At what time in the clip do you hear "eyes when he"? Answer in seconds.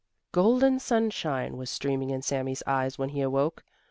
2.65-3.21